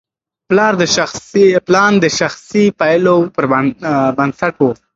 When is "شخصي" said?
2.19-2.65